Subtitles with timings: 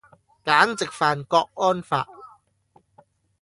[0.43, 2.07] 簡直犯郭安發